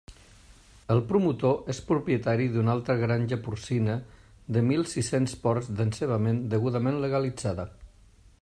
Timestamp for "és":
1.73-1.81